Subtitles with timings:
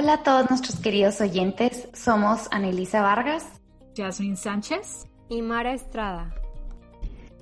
[0.00, 3.44] Hola a todos nuestros queridos oyentes, somos Anelisa Vargas,
[3.96, 6.32] Jasmine Sánchez y Mara Estrada.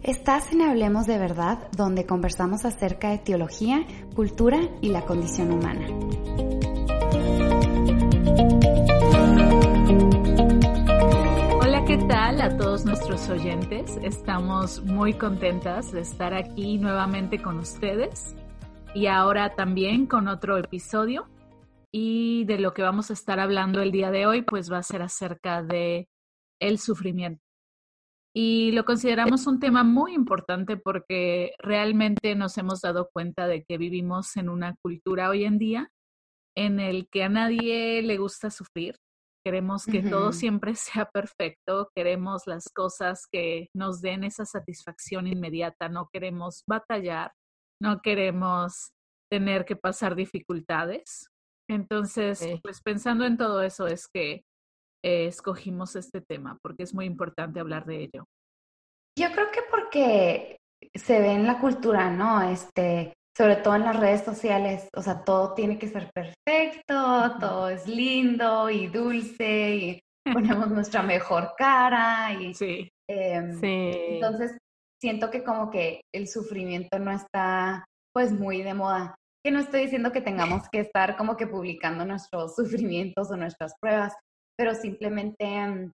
[0.02, 5.86] Estás en Hablemos de Verdad, donde conversamos acerca de teología, cultura y la condición humana.
[11.60, 13.98] Hola, ¿qué tal a todos nuestros oyentes?
[14.02, 18.34] Estamos muy contentas de estar aquí nuevamente con ustedes
[18.94, 21.26] y ahora también con otro episodio
[21.92, 24.82] y de lo que vamos a estar hablando el día de hoy, pues va a
[24.82, 26.08] ser acerca de
[26.60, 27.42] el sufrimiento.
[28.34, 33.78] Y lo consideramos un tema muy importante porque realmente nos hemos dado cuenta de que
[33.78, 35.90] vivimos en una cultura hoy en día
[36.54, 38.96] en el que a nadie le gusta sufrir.
[39.44, 45.88] Queremos que todo siempre sea perfecto, queremos las cosas que nos den esa satisfacción inmediata,
[45.88, 47.32] no queremos batallar,
[47.80, 48.90] no queremos
[49.30, 51.30] tener que pasar dificultades.
[51.68, 54.44] Entonces, pues pensando en todo eso es que
[55.04, 58.24] eh, escogimos este tema, porque es muy importante hablar de ello.
[59.18, 60.58] Yo creo que porque
[60.94, 62.42] se ve en la cultura, ¿no?
[62.42, 67.68] Este, sobre todo en las redes sociales, o sea, todo tiene que ser perfecto, todo
[67.68, 70.00] es lindo y dulce y
[70.32, 72.88] ponemos nuestra mejor cara y sí.
[73.08, 73.92] Em, sí.
[73.94, 74.58] entonces
[75.00, 79.14] siento que como que el sufrimiento no está pues muy de moda
[79.46, 83.74] que no estoy diciendo que tengamos que estar como que publicando nuestros sufrimientos o nuestras
[83.80, 84.12] pruebas,
[84.58, 85.92] pero simplemente, mm,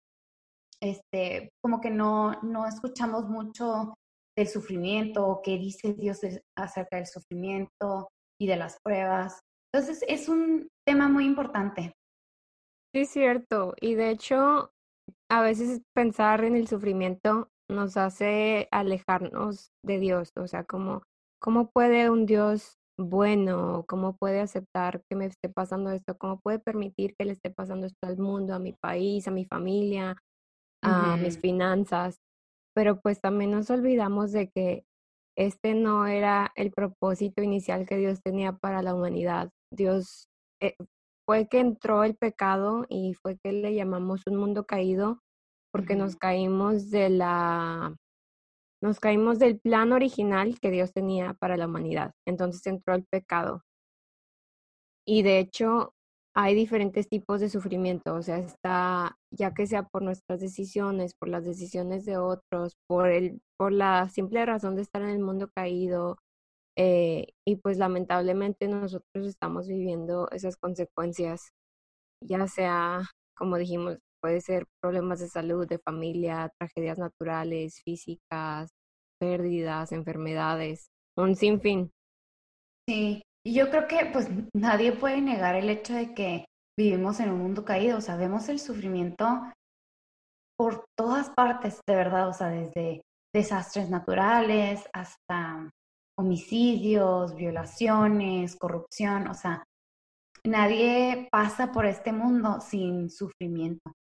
[0.81, 3.93] este, como que no, no escuchamos mucho
[4.39, 6.21] del sufrimiento o qué dice Dios
[6.57, 8.09] acerca del sufrimiento
[8.41, 9.41] y de las pruebas.
[9.71, 11.93] Entonces, es un tema muy importante.
[12.95, 13.75] Sí, cierto.
[13.83, 14.71] Y de hecho,
[15.31, 20.31] a veces pensar en el sufrimiento nos hace alejarnos de Dios.
[20.37, 21.03] O sea, como,
[21.39, 26.59] ¿cómo puede un Dios bueno, cómo puede aceptar que me esté pasando esto, cómo puede
[26.59, 30.17] permitir que le esté pasando esto al mundo, a mi país, a mi familia,
[30.83, 32.19] a mis finanzas.
[32.75, 34.85] Pero pues también nos olvidamos de que
[35.37, 39.51] este no era el propósito inicial que Dios tenía para la humanidad.
[39.73, 40.29] Dios
[40.61, 40.77] eh,
[41.27, 45.21] fue que entró el pecado y fue que le llamamos un mundo caído
[45.73, 47.97] porque nos caímos de la
[48.83, 52.13] nos caímos del plan original que Dios tenía para la humanidad.
[52.27, 53.63] Entonces entró el pecado.
[55.07, 55.95] Y de hecho,
[56.35, 61.29] hay diferentes tipos de sufrimiento, o sea, está, ya que sea por nuestras decisiones, por
[61.29, 65.51] las decisiones de otros, por, el, por la simple razón de estar en el mundo
[65.55, 66.19] caído,
[66.77, 71.53] eh, y pues lamentablemente nosotros estamos viviendo esas consecuencias,
[72.23, 73.03] ya sea,
[73.37, 78.71] como dijimos, puede ser problemas de salud, de familia, tragedias naturales, físicas,
[79.21, 81.91] pérdidas, enfermedades, un sinfín.
[82.89, 86.47] Sí, y yo creo que pues nadie puede negar el hecho de que
[86.79, 89.27] vivimos en un mundo caído, sabemos el sufrimiento
[90.57, 93.03] por todas partes, de verdad, o sea, desde
[93.35, 95.71] desastres naturales hasta
[96.17, 99.65] homicidios, violaciones, corrupción, o sea,
[100.45, 103.93] nadie pasa por este mundo sin sufrimiento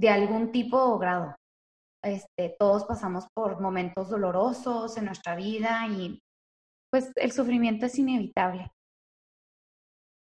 [0.00, 1.36] de algún tipo o grado.
[2.02, 6.18] Este, todos pasamos por momentos dolorosos en nuestra vida y
[6.90, 8.70] pues el sufrimiento es inevitable.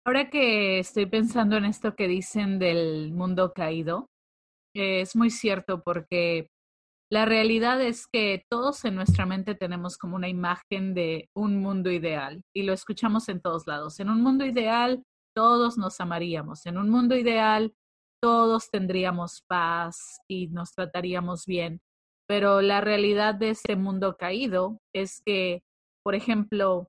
[0.06, 4.10] Ahora que estoy pensando en esto que dicen del mundo caído,
[4.76, 6.50] es muy cierto porque
[7.12, 11.90] la realidad es que todos en nuestra mente tenemos como una imagen de un mundo
[11.90, 14.00] ideal y lo escuchamos en todos lados.
[14.00, 15.04] En un mundo ideal
[15.36, 16.68] todos nos amaríamos.
[16.68, 17.74] En un mundo ideal
[18.24, 21.82] todos tendríamos paz y nos trataríamos bien.
[22.26, 25.62] Pero la realidad de este mundo caído es que,
[26.06, 26.88] por ejemplo,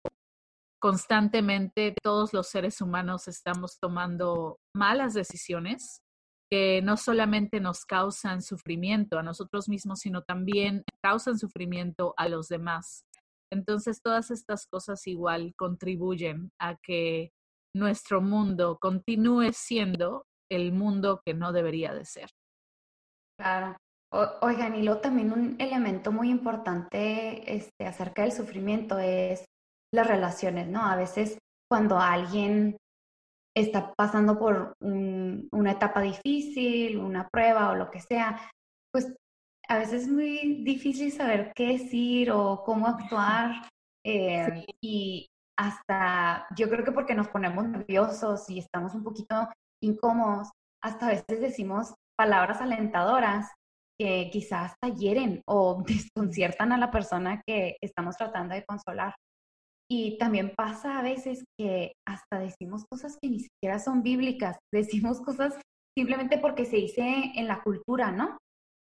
[0.80, 6.02] constantemente todos los seres humanos estamos tomando malas decisiones
[6.48, 12.46] que no solamente nos causan sufrimiento a nosotros mismos, sino también causan sufrimiento a los
[12.46, 13.06] demás.
[13.52, 17.32] Entonces, todas estas cosas igual contribuyen a que
[17.74, 22.30] nuestro mundo continúe siendo el mundo que no debería de ser.
[23.38, 23.76] Claro.
[24.42, 29.44] oigan, y luego también un elemento muy importante este, acerca del sufrimiento es
[29.92, 30.84] las relaciones, ¿no?
[30.84, 32.76] A veces cuando alguien
[33.56, 38.40] está pasando por una etapa difícil, una prueba o lo que sea,
[38.92, 39.12] pues
[39.68, 43.68] a veces es muy difícil saber qué decir o cómo actuar.
[44.04, 49.48] Eh, y hasta, yo creo que porque nos ponemos nerviosos y estamos un poquito
[49.84, 50.50] incómodos,
[50.82, 53.50] hasta a veces decimos palabras alentadoras
[53.98, 59.14] que quizás hasta hieren o desconciertan a la persona que estamos tratando de consolar.
[59.90, 65.20] Y también pasa a veces que hasta decimos cosas que ni siquiera son bíblicas, decimos
[65.20, 65.54] cosas
[65.96, 68.38] simplemente porque se dice en la cultura, ¿no?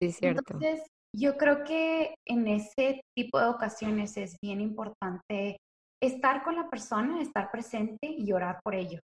[0.02, 0.42] Sí, cierto.
[0.46, 5.58] Entonces, yo creo que en ese tipo de ocasiones es bien importante
[6.02, 9.00] estar con la persona, estar presente y orar por ello.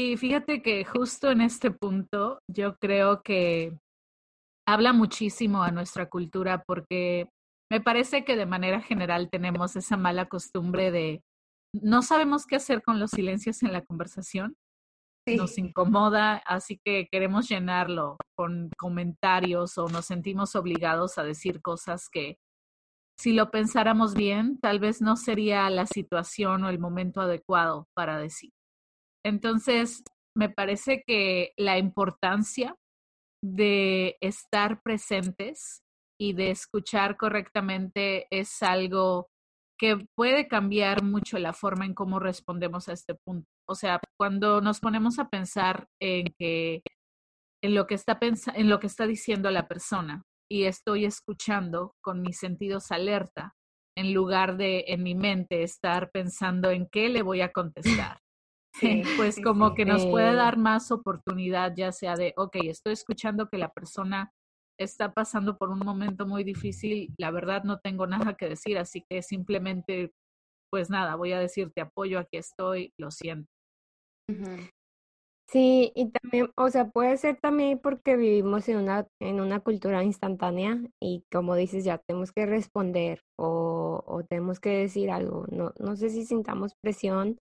[0.00, 3.76] Y fíjate que justo en este punto yo creo que
[4.64, 7.28] habla muchísimo a nuestra cultura porque
[7.68, 11.24] me parece que de manera general tenemos esa mala costumbre de
[11.72, 14.54] no sabemos qué hacer con los silencios en la conversación.
[15.26, 22.08] Nos incomoda, así que queremos llenarlo con comentarios o nos sentimos obligados a decir cosas
[22.08, 22.36] que
[23.18, 28.16] si lo pensáramos bien, tal vez no sería la situación o el momento adecuado para
[28.16, 28.52] decir.
[29.24, 30.02] Entonces,
[30.36, 32.76] me parece que la importancia
[33.42, 35.82] de estar presentes
[36.20, 39.28] y de escuchar correctamente es algo
[39.78, 43.48] que puede cambiar mucho la forma en cómo respondemos a este punto.
[43.68, 46.82] O sea, cuando nos ponemos a pensar en que
[47.62, 52.22] en lo que está en lo que está diciendo la persona y estoy escuchando con
[52.22, 53.54] mis sentidos alerta
[53.96, 58.20] en lugar de en mi mente estar pensando en qué le voy a contestar.
[59.16, 63.58] pues como que nos puede dar más oportunidad, ya sea de, ok, estoy escuchando que
[63.58, 64.32] la persona
[64.78, 69.04] está pasando por un momento muy difícil, la verdad no tengo nada que decir, así
[69.08, 70.12] que simplemente,
[70.70, 73.50] pues nada, voy a decirte apoyo, aquí estoy, lo siento.
[75.50, 80.04] Sí, y también, o sea, puede ser también porque vivimos en una, en una cultura
[80.04, 85.46] instantánea y como dices, ya tenemos que responder o, o tenemos que decir algo.
[85.50, 87.38] No, no sé si sintamos presión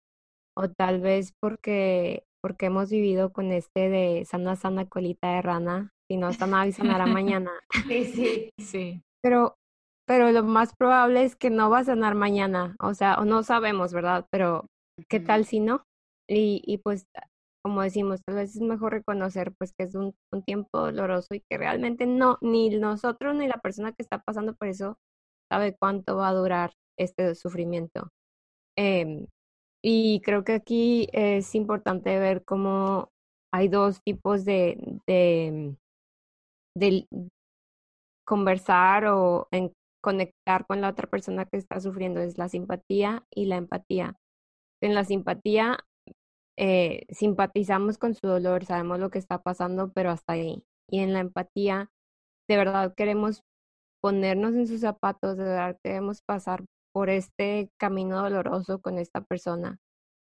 [0.56, 5.90] o tal vez porque, porque hemos vivido con este de sana, sana colita de rana,
[6.08, 7.50] si no sana y sanará mañana.
[7.88, 9.02] Sí, sí, sí.
[9.22, 9.56] Pero,
[10.06, 13.42] pero lo más probable es que no va a sanar mañana, o sea, o no
[13.42, 14.26] sabemos, ¿verdad?
[14.30, 14.66] Pero,
[15.08, 15.84] ¿qué tal si no?
[16.28, 17.06] Y, y pues,
[17.64, 21.42] como decimos, tal vez es mejor reconocer pues que es un, un tiempo doloroso y
[21.48, 24.98] que realmente no, ni nosotros ni la persona que está pasando por eso
[25.50, 28.08] sabe cuánto va a durar este sufrimiento.
[28.78, 29.26] Eh,
[29.86, 33.10] y creo que aquí es importante ver cómo
[33.52, 35.76] hay dos tipos de, de,
[38.26, 43.44] conversar o en conectar con la otra persona que está sufriendo, es la simpatía y
[43.44, 44.16] la empatía.
[44.80, 45.78] En la simpatía
[46.56, 50.64] eh, simpatizamos con su dolor, sabemos lo que está pasando, pero hasta ahí.
[50.90, 51.90] Y en la empatía,
[52.48, 53.42] de verdad queremos
[54.00, 59.78] ponernos en sus zapatos, de verdad queremos pasar por este camino doloroso con esta persona.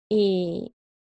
[0.10, 0.74] Y,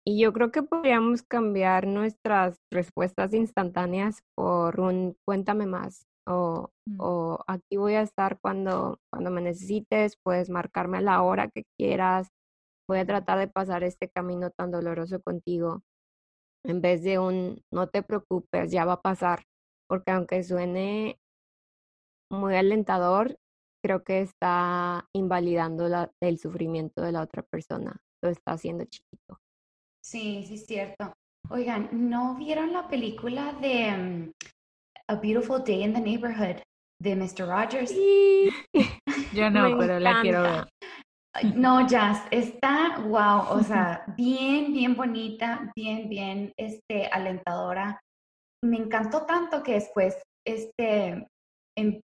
[0.06, 6.96] y yo creo que podríamos cambiar nuestras respuestas instantáneas por un cuéntame más o, mm.
[7.00, 11.64] o aquí voy a estar cuando, cuando me necesites, puedes marcarme a la hora que
[11.78, 12.28] quieras,
[12.88, 15.82] voy a tratar de pasar este camino tan doloroso contigo
[16.64, 19.44] en vez de un no te preocupes, ya va a pasar,
[19.88, 21.18] porque aunque suene
[22.30, 23.38] muy alentador,
[23.88, 29.40] creo que está invalidando la, el sufrimiento de la otra persona, lo está haciendo chiquito.
[30.04, 31.14] Sí, sí, es cierto.
[31.48, 34.32] Oigan, ¿no vieron la película de mm,
[35.08, 36.60] A Beautiful Day in the Neighborhood
[37.00, 37.48] de Mr.
[37.48, 37.90] Rogers?
[37.90, 38.50] Sí.
[39.34, 40.68] Yo no, pero la quiero ver.
[41.54, 47.98] No, Jazz, está wow, o sea, bien, bien bonita, bien, bien, este, alentadora.
[48.62, 51.26] Me encantó tanto que después, este,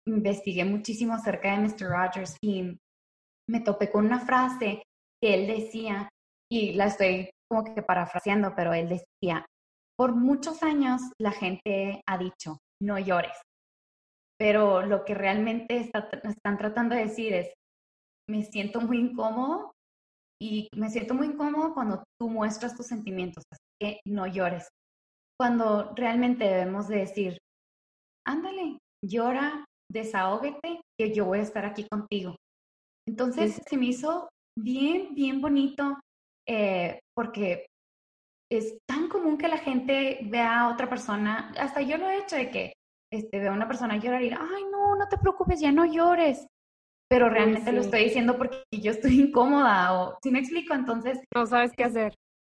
[0.07, 1.89] investigué muchísimo acerca de Mr.
[1.89, 2.77] Rogers y
[3.49, 4.83] me topé con una frase
[5.21, 6.09] que él decía,
[6.51, 9.45] y la estoy como que parafraseando, pero él decía,
[9.97, 13.37] por muchos años la gente ha dicho, no llores,
[14.39, 17.53] pero lo que realmente están tratando de decir es,
[18.27, 19.71] me siento muy incómodo
[20.41, 24.67] y me siento muy incómodo cuando tú muestras tus sentimientos, así que no llores.
[25.39, 27.37] Cuando realmente debemos de decir,
[28.25, 32.35] ándale, llora, desahógate, que yo voy a estar aquí contigo.
[33.07, 35.97] Entonces se me hizo bien, bien bonito
[36.47, 37.65] eh, porque
[38.51, 42.35] es tan común que la gente vea a otra persona, hasta yo lo he hecho
[42.35, 42.73] de que
[43.11, 46.45] este, veo a una persona llorar y, ay, no, no te preocupes, ya no llores.
[47.09, 51.19] Pero realmente lo estoy diciendo porque yo estoy incómoda o, si me explico, entonces...
[51.35, 52.13] No sabes qué hacer.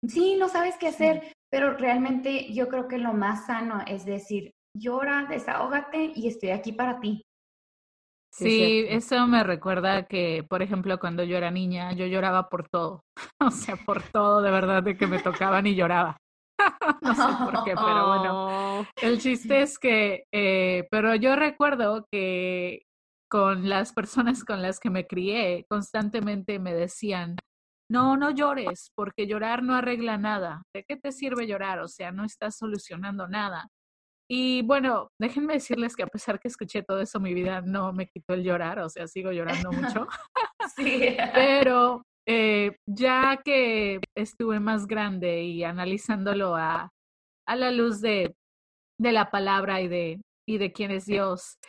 [0.08, 4.52] Sí, no sabes qué hacer, pero realmente yo creo que lo más sano es decir,
[4.74, 7.24] llora, desahógate y estoy aquí para ti.
[8.32, 13.04] Sí, eso me recuerda que, por ejemplo, cuando yo era niña, yo lloraba por todo.
[13.40, 16.18] O sea, por todo, de verdad, de que me tocaban y lloraba.
[17.02, 18.88] no sé por qué, pero bueno.
[19.02, 22.84] El chiste es que, eh, pero yo recuerdo que
[23.30, 27.36] con las personas con las que me crié, constantemente me decían,
[27.90, 30.64] no, no llores, porque llorar no arregla nada.
[30.74, 31.80] ¿De qué te sirve llorar?
[31.80, 33.68] O sea, no estás solucionando nada.
[34.36, 38.08] Y bueno, déjenme decirles que a pesar que escuché todo eso, mi vida no me
[38.08, 40.08] quitó el llorar, o sea, sigo llorando mucho.
[40.76, 41.16] sí.
[41.36, 46.90] Pero eh, ya que estuve más grande y analizándolo a,
[47.48, 48.36] a la luz de,
[49.00, 51.60] de, la palabra y de, y de quién es Dios,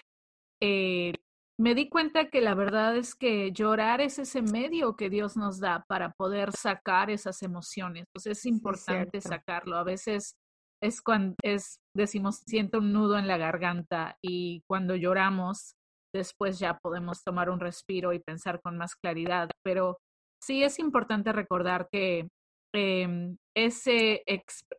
[0.63, 1.13] eh,
[1.61, 5.61] me di cuenta que la verdad es que llorar es ese medio que Dios nos
[5.61, 8.07] da para poder sacar esas emociones.
[8.11, 9.77] Pues es importante sacarlo.
[9.77, 10.35] A veces
[10.85, 15.77] es cuando es, decimos, siento un nudo en la garganta y cuando lloramos,
[16.15, 19.49] después ya podemos tomar un respiro y pensar con más claridad.
[19.65, 19.99] Pero
[20.43, 22.29] sí es importante recordar que
[22.75, 24.23] eh, ese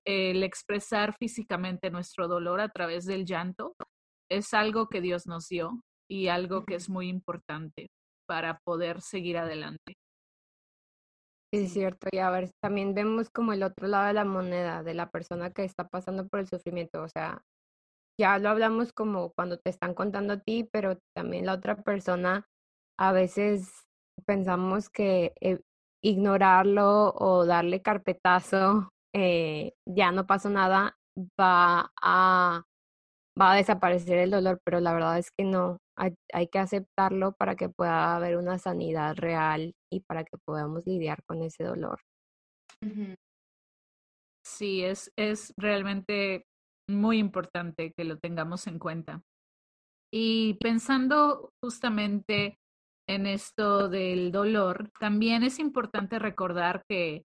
[0.06, 3.74] el expresar físicamente nuestro dolor a través del llanto
[4.30, 7.88] es algo que Dios nos dio y algo que es muy importante
[8.28, 9.96] para poder seguir adelante.
[11.56, 12.08] Es cierto.
[12.12, 15.52] Y a ver, también vemos como el otro lado de la moneda, de la persona
[15.52, 17.02] que está pasando por el sufrimiento.
[17.02, 17.42] O sea,
[18.20, 22.46] ya lo hablamos como cuando te están contando a ti, pero también la otra persona,
[23.00, 23.72] a veces
[24.26, 25.62] pensamos que eh,
[26.04, 30.98] ignorarlo o darle carpetazo, eh, ya no pasó nada,
[31.40, 32.64] va a,
[33.39, 35.77] va a desaparecer el dolor, pero la verdad es que no.
[35.98, 41.24] Hay, que aceptarlo para que pueda haber una sanidad real y para que podamos lidiar
[41.25, 42.01] con ese dolor.
[44.46, 46.46] Sí, es, es realmente
[46.89, 49.22] muy importante que lo tengamos en cuenta.
[50.13, 52.58] Y pensando justamente
[53.08, 57.24] en esto del dolor, también es importante recordar que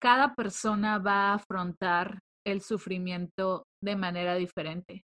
[0.00, 5.02] cada persona va a afrontar el sufrimiento de manera diferente.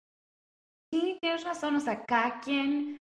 [0.94, 2.98] Sí, tienes razón, o sea, cada quien,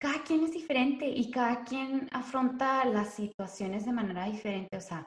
[0.00, 5.04] cada quien es diferente y cada quien afronta las situaciones de manera diferente, o sea,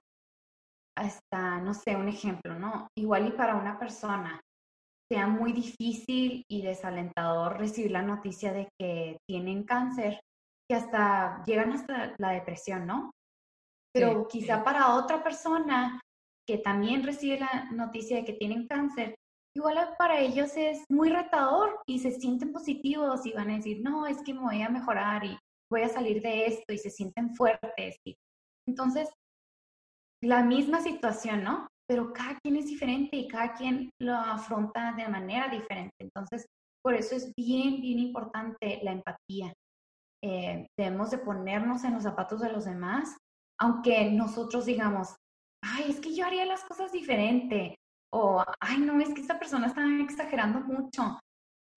[0.98, 2.88] hasta, no sé, un ejemplo, ¿no?
[2.98, 4.42] Igual y para una persona
[5.10, 10.20] sea muy difícil y desalentador recibir la noticia de que tienen cáncer,
[10.70, 13.12] que hasta llegan hasta la depresión, ¿no?
[13.94, 16.02] Pero quizá para otra persona
[16.46, 19.16] que también recibe la noticia de que tienen cáncer,
[19.56, 24.06] igual para ellos es muy retador y se sienten positivos y van a decir, no,
[24.06, 25.38] es que me voy a mejorar y
[25.72, 27.98] voy a salir de esto y se sienten fuertes.
[28.06, 28.16] Y...
[28.68, 29.10] Entonces,
[30.22, 31.68] la misma situación, ¿no?
[31.88, 35.94] Pero cada quien es diferente y cada quien lo afronta de manera diferente.
[36.02, 36.46] Entonces,
[36.84, 39.54] por eso es bien, bien importante la empatía.
[40.24, 43.16] Eh, debemos de ponernos en los zapatos de los demás,
[43.60, 45.16] aunque nosotros digamos,
[45.64, 47.76] ay, es que yo haría las cosas diferente,
[48.16, 51.20] o, ay, no, es que esta persona está exagerando mucho.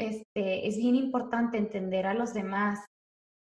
[0.01, 2.85] Este, es bien importante entender a los demás.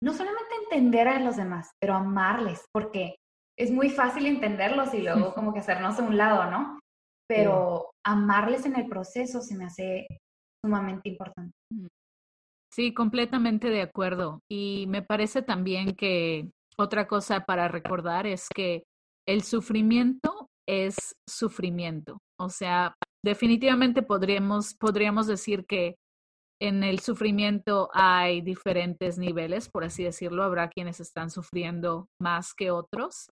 [0.02, 3.14] No solamente entender a los demás, pero amarles, porque
[3.56, 6.80] es muy fácil entenderlos y luego como que hacernos a un lado, ¿no?
[7.28, 10.08] Pero amarles en el proceso se me hace
[10.64, 11.52] sumamente importante.
[12.72, 14.40] Sí, completamente de acuerdo.
[14.50, 18.82] Y me parece también que otra cosa para recordar es que
[19.28, 20.96] el sufrimiento es
[21.28, 22.18] sufrimiento.
[22.42, 25.96] O sea, definitivamente podríamos, podríamos decir que
[26.60, 30.42] en el sufrimiento hay diferentes niveles, por así decirlo.
[30.42, 33.30] Habrá quienes están sufriendo más que otros.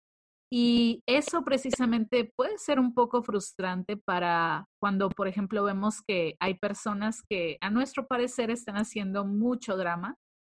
[0.50, 6.54] Y eso precisamente puede ser un poco frustrante para cuando, por ejemplo, vemos que hay
[6.54, 10.14] personas que a nuestro parecer están haciendo mucho drama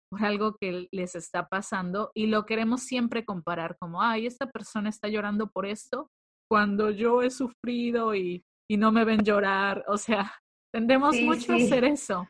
[0.10, 4.89] por algo que les está pasando y lo queremos siempre comparar como, ay, esta persona
[4.89, 6.10] está llorando por esto
[6.51, 9.86] cuando yo he sufrido y, y no me ven llorar.
[9.88, 10.34] O sea,
[10.75, 12.27] tendemos mucho a hacer eso.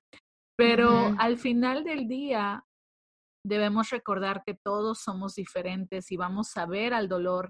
[0.56, 2.64] Pero al final del día,
[3.44, 7.50] debemos recordar que todos somos diferentes y vamos a ver al dolor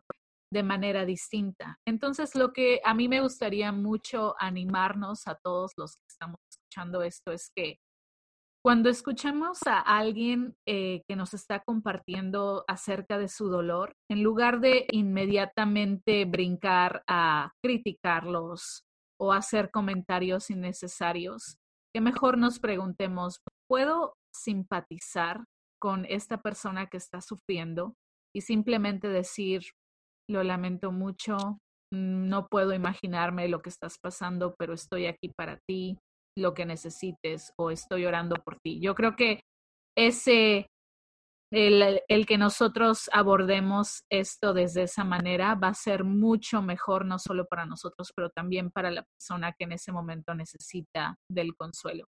[0.49, 1.77] de manera distinta.
[1.85, 7.01] Entonces, lo que a mí me gustaría mucho animarnos a todos los que estamos escuchando
[7.01, 7.79] esto es que
[8.63, 14.59] cuando escuchamos a alguien eh, que nos está compartiendo acerca de su dolor, en lugar
[14.59, 18.83] de inmediatamente brincar a criticarlos
[19.19, 21.57] o hacer comentarios innecesarios,
[21.93, 25.43] que mejor nos preguntemos, ¿puedo simpatizar
[25.81, 27.95] con esta persona que está sufriendo
[28.33, 29.63] y simplemente decir,
[30.29, 31.59] lo lamento mucho,
[31.91, 35.97] no puedo imaginarme lo que estás pasando, pero estoy aquí para ti,
[36.37, 38.79] lo que necesites o estoy orando por ti.
[38.81, 39.41] Yo creo que
[39.97, 40.67] ese,
[41.51, 47.19] el, el, que nosotros abordemos esto desde esa manera va a ser mucho mejor, no
[47.19, 52.05] solo para nosotros, pero también para la persona que en ese momento necesita del consuelo.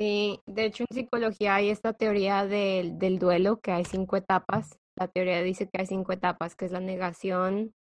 [0.00, 4.78] Sí, de hecho en psicología hay esta teoría del, del duelo, que hay cinco etapas.
[4.98, 7.72] La teoría dice que hay cinco etapas, que es la negación,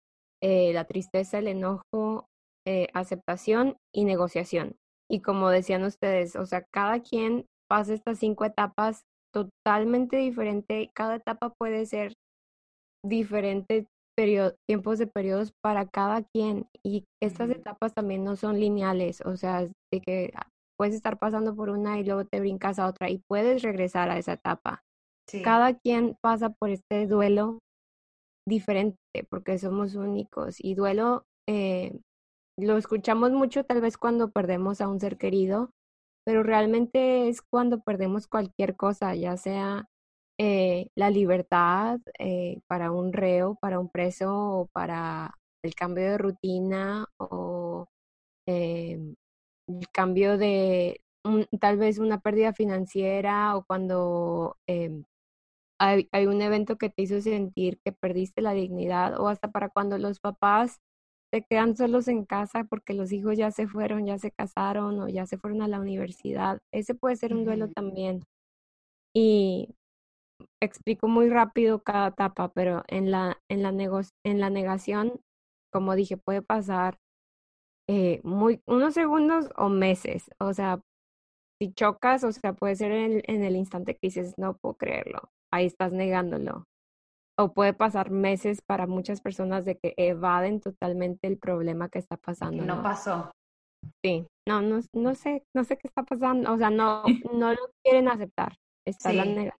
[0.42, 2.29] eh, la tristeza, el enojo,
[2.71, 4.77] eh, aceptación y negociación.
[5.11, 9.03] Y como decían ustedes, o sea, cada quien pasa estas cinco etapas
[9.35, 10.93] totalmente diferente.
[10.95, 12.12] Cada etapa puede ser
[13.05, 13.87] diferente
[14.69, 16.69] tiempos de periodos para cada quien.
[16.85, 20.33] Y estas etapas también no son lineales, o sea, de que
[20.79, 24.19] puedes estar pasando por una y luego te brincas a otra y puedes regresar a
[24.19, 24.83] esa etapa.
[25.43, 27.59] Cada quien pasa por este duelo
[28.49, 28.97] diferente
[29.29, 31.99] porque somos únicos y duelo eh,
[32.57, 35.71] lo escuchamos mucho tal vez cuando perdemos a un ser querido,
[36.25, 39.88] pero realmente es cuando perdemos cualquier cosa, ya sea
[40.38, 46.19] eh, la libertad eh, para un reo, para un preso o para el cambio de
[46.19, 47.88] rutina o
[48.47, 48.99] eh,
[49.69, 51.02] el cambio de
[51.61, 55.04] tal vez una pérdida financiera o cuando em,
[55.78, 59.71] hay, hay un evento que te hizo sentir que perdiste la dignidad o hasta para
[59.71, 60.80] cuando los papás
[61.32, 65.08] se quedan solos en casa porque los hijos ya se fueron, ya se casaron o
[65.08, 66.58] ya se fueron a la universidad.
[66.72, 68.25] Ese puede ser un duelo también.
[69.14, 69.75] Y
[70.62, 73.70] explico muy rápido cada etapa, pero en la, en la,
[74.25, 75.20] en la negación,
[75.72, 76.99] como dije, puede pasar
[77.88, 80.30] eh, muy, unos segundos o meses.
[80.38, 80.80] O sea,
[81.60, 85.30] si chocas, o sea, puede ser en, en el instante que dices, no puedo creerlo,
[85.52, 86.66] ahí estás negándolo
[87.40, 92.17] o puede pasar meses para muchas personas de que evaden totalmente el problema que está
[92.17, 92.65] pasando.
[92.65, 93.30] No, pasó.
[94.04, 97.02] Sí, no, no, no sé, no sé qué está pasando, o sea, no,
[97.34, 98.56] no lo quieren aceptar.
[98.86, 99.54] Está la negación.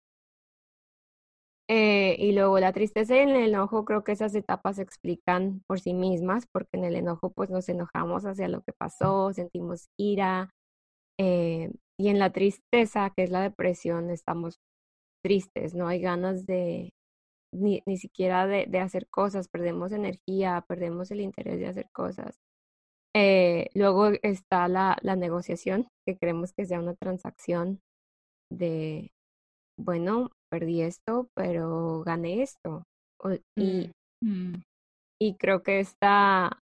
[1.73, 5.79] Eh, y luego la tristeza y el enojo, creo que esas etapas se explican por
[5.79, 10.51] sí mismas, porque en el enojo pues nos enojamos hacia lo que pasó, sentimos ira,
[11.19, 14.59] eh, y en la tristeza, que es la depresión, estamos
[15.23, 16.93] tristes, no hay ganas de,
[17.53, 22.39] ni, ni siquiera de, de, hacer cosas, perdemos energía, perdemos el interés de hacer cosas.
[23.15, 27.81] Eh, luego está la, la negociación, que creemos que sea una transacción
[28.53, 29.11] de,
[29.79, 32.85] bueno, perdí esto, pero gané esto.
[33.57, 33.91] y,
[34.23, 34.63] mm.
[35.21, 36.61] y creo que está,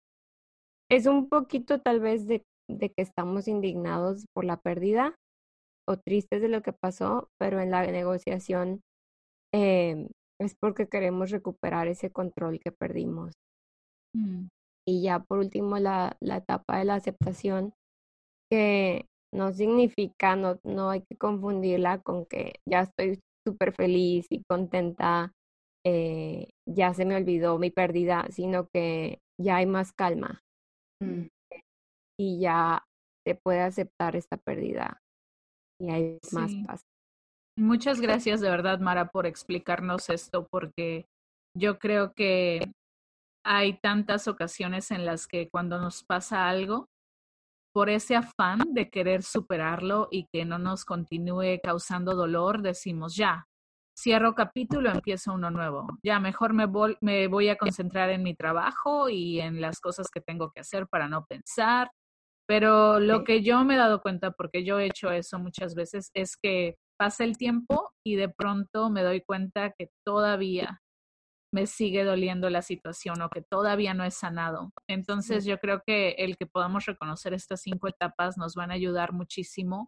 [0.91, 5.15] es un poquito tal vez de, de que estamos indignados por la pérdida
[5.89, 8.81] o tristes de lo que pasó, pero en la negociación
[9.55, 10.09] eh,
[10.41, 13.33] es porque queremos recuperar ese control que perdimos.
[14.15, 14.49] Mm.
[14.89, 17.73] Y ya por último, la, la etapa de la aceptación,
[18.51, 24.43] que no significa, no, no hay que confundirla con que ya estoy súper feliz y
[24.49, 25.33] contenta,
[25.85, 30.41] eh, ya se me olvidó mi pérdida, sino que ya hay más calma
[31.03, 31.27] mm.
[32.19, 32.85] y ya
[33.27, 34.99] se puede aceptar esta pérdida
[35.81, 36.83] y hay más paz.
[37.59, 41.07] Muchas gracias de verdad, Mara, por explicarnos esto, porque
[41.57, 42.61] yo creo que
[43.45, 46.89] hay tantas ocasiones en las que cuando nos pasa algo,
[47.73, 53.47] por ese afán de querer superarlo y que no nos continúe causando dolor, decimos ya,
[53.99, 55.87] cierro capítulo, empiezo uno nuevo.
[56.03, 60.09] Ya, mejor me voy, me voy a concentrar en mi trabajo y en las cosas
[60.13, 61.91] que tengo que hacer para no pensar.
[62.47, 66.11] Pero lo que yo me he dado cuenta, porque yo he hecho eso muchas veces,
[66.15, 70.83] es que pasa el tiempo y de pronto me doy cuenta que todavía
[71.53, 74.73] me sigue doliendo la situación o que todavía no es sanado.
[74.89, 79.13] Entonces yo creo que el que podamos reconocer estas cinco etapas nos van a ayudar
[79.13, 79.87] muchísimo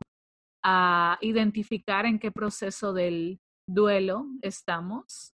[0.64, 5.34] a identificar en qué proceso del duelo estamos,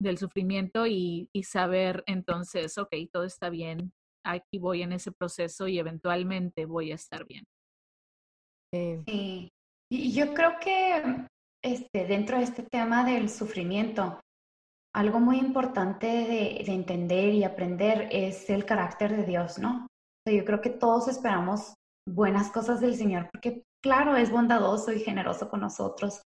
[0.00, 3.92] del sufrimiento y, y saber entonces, ok, todo está bien,
[4.24, 7.44] aquí voy en ese proceso y eventualmente voy a estar bien.
[9.06, 9.50] Sí,
[9.90, 11.26] y yo creo que
[11.64, 14.20] este, dentro de este tema del sufrimiento,
[14.94, 19.86] algo muy importante de, de, entender y aprender es el carácter de Dios, ¿no?
[20.26, 21.74] yo creo que todos esperamos
[22.08, 26.22] buenas cosas del Señor, porque claro, es bondadoso y generoso con nosotros,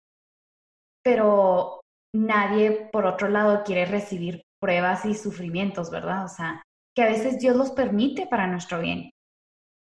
[1.04, 1.80] pero
[2.14, 6.24] nadie, por otro lado, quiere recibir pruebas y sufrimientos, ¿verdad?
[6.24, 6.62] O sea,
[6.96, 9.10] que a veces Dios los permite para nuestro bien.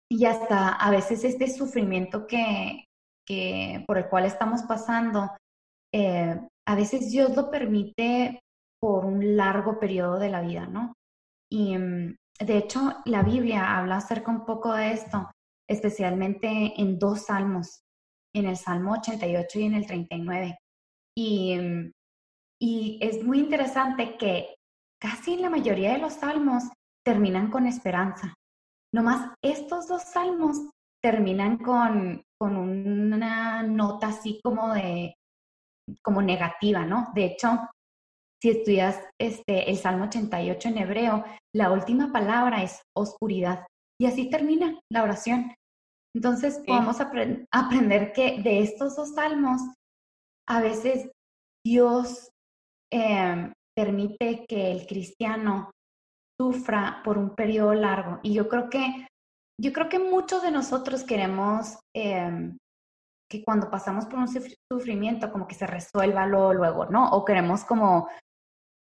[0.10, 2.86] y hasta a veces este sufrimiento que,
[3.28, 5.30] que por el cual estamos pasando,
[5.94, 8.40] eh, a veces Dios lo permite
[8.80, 10.94] por un largo periodo de la vida, ¿no?
[11.52, 15.30] Y mm, de hecho, la Biblia habla acerca un poco de esto,
[15.68, 17.82] especialmente en dos salmos,
[18.34, 20.58] en el Salmo 88 y en el 39.
[21.18, 21.92] Y, mm,
[22.62, 24.56] y es muy interesante que
[25.02, 26.64] casi la mayoría de los salmos
[27.04, 28.34] terminan con esperanza.
[28.94, 30.70] Nomás estos dos salmos
[31.02, 35.16] terminan con, con una nota así como de,
[36.04, 37.12] como negativa, ¿no?
[37.14, 37.60] De hecho,
[38.42, 43.66] si estudias este, el Salmo 88 en hebreo, la última palabra es oscuridad.
[44.00, 45.56] Y así termina la oración.
[46.16, 46.98] Entonces, podemos
[47.52, 49.62] aprender que de estos dos salmos,
[50.48, 51.12] a veces
[51.66, 52.30] Dios
[52.92, 55.72] em, permite que el cristiano
[56.40, 58.20] sufra por un periodo largo.
[58.24, 59.08] Y yo creo que,
[59.60, 62.58] yo creo que muchos de nosotros queremos em,
[63.30, 64.28] que cuando pasamos por un
[64.72, 67.10] sufrimiento, como que se resuelva luego, luego, ¿no?
[67.12, 68.08] O queremos como,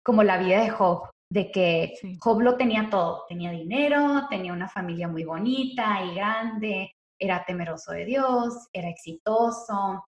[0.04, 4.68] como la vida de Job, de que Job lo tenía todo, tenía dinero, tenía una
[4.68, 10.04] familia muy bonita y grande, era temeroso de Dios, era exitoso,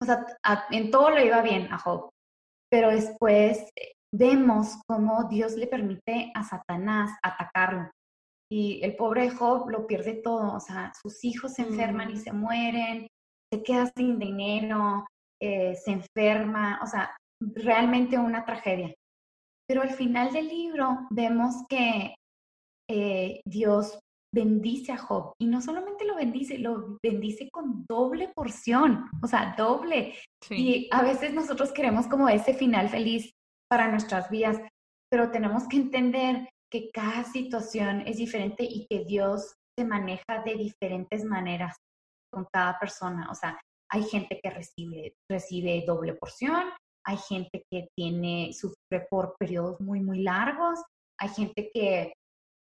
[0.00, 0.24] o sea,
[0.70, 2.10] en todo le iba bien a Job.
[2.70, 7.90] Pero después eh, vemos cómo Dios le permite a Satanás atacarlo.
[8.50, 12.18] Y el pobre Job lo pierde todo, o sea, sus hijos se enferman y mm.
[12.18, 13.06] se mueren,
[13.52, 15.06] se queda sin dinero,
[15.40, 18.94] eh, se enferma, o sea, realmente una tragedia.
[19.68, 22.14] Pero al final del libro vemos que
[22.90, 23.98] eh, Dios
[24.34, 29.54] bendice a Job y no solamente lo bendice, lo bendice con doble porción, o sea,
[29.56, 30.14] doble.
[30.50, 33.30] Y a veces nosotros queremos como ese final feliz
[33.70, 34.58] para nuestras vidas,
[35.10, 40.54] pero tenemos que entender que cada situación es diferente y que Dios se maneja de
[40.54, 41.76] diferentes maneras
[42.32, 43.28] con cada persona.
[43.30, 43.58] O sea,
[43.90, 46.64] hay gente que recibe, recibe doble porción,
[47.06, 50.80] hay gente que tiene, sufre por periodos muy, muy largos,
[51.18, 52.12] hay gente que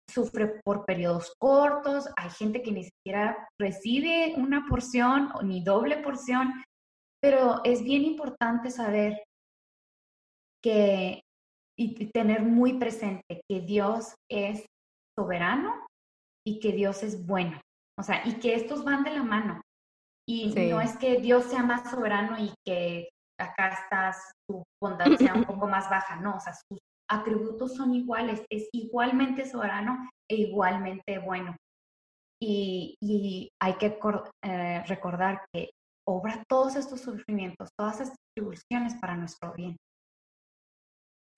[0.09, 5.97] sufre por periodos cortos, hay gente que ni siquiera recibe una porción o ni doble
[6.03, 6.51] porción,
[7.21, 9.23] pero es bien importante saber
[10.61, 11.21] que
[11.77, 14.65] y tener muy presente que Dios es
[15.17, 15.85] soberano
[16.45, 17.59] y que Dios es bueno.
[17.99, 19.61] O sea, y que estos van de la mano.
[20.27, 23.09] Y no es que Dios sea más soberano y que
[23.39, 27.93] acá estás, tu bondad sea un poco más baja, no, o sea, sus atributos son
[27.93, 31.55] iguales, es igualmente soberano e igualmente bueno.
[32.41, 33.97] Y, y hay que
[34.43, 35.71] eh, recordar que
[36.07, 39.77] obra todos estos sufrimientos, todas estas tribulaciones para nuestro bien.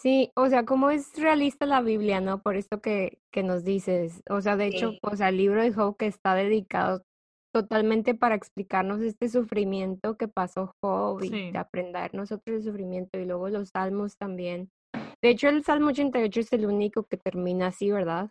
[0.06, 2.40] Sí, o sea, como es realista la Biblia, ¿no?
[2.40, 4.22] Por esto que, que nos dices.
[4.30, 7.02] O sea, de hecho, o sea, el libro de Job que está dedicado
[7.52, 13.50] totalmente para explicarnos este sufrimiento que pasó Job y aprender nosotros el sufrimiento y luego
[13.50, 14.70] los salmos también.
[15.24, 18.30] De hecho, el Salmo 88 es el único que termina así, ¿verdad?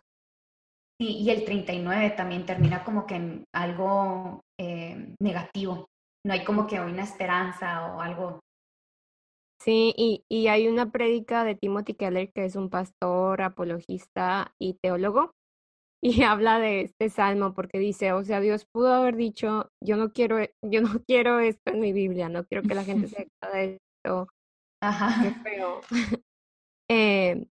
[1.01, 5.87] Sí, y el 39 también termina como que en algo eh, negativo.
[6.25, 8.39] No hay como que una esperanza o algo
[9.65, 14.75] Sí, y, y hay una prédica de Timothy Keller, que es un pastor, apologista y
[14.75, 15.31] teólogo,
[16.03, 20.13] y habla de este salmo porque dice, o sea, Dios pudo haber dicho, yo no
[20.13, 23.79] quiero, yo no quiero esto en mi Biblia, no quiero que la gente sepa de
[24.05, 24.27] esto.
[24.83, 25.23] Ajá.
[25.23, 25.81] Qué feo.
[26.91, 27.47] eh,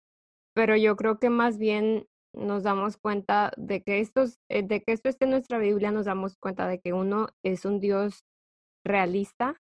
[0.55, 4.93] pero yo creo que más bien nos damos cuenta de que, estos, eh, de que
[4.93, 8.23] esto esté en nuestra Biblia, nos damos cuenta de que uno es un Dios
[8.85, 9.59] realista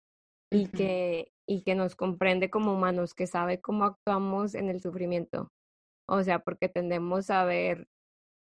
[0.50, 5.50] y que y que nos comprende como humanos, que sabe cómo actuamos en el sufrimiento.
[6.10, 7.88] O sea, porque tendemos a ver,